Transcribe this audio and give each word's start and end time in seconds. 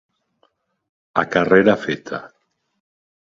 A 1.23 1.25
carrera 1.35 1.77
feta. 1.83 2.23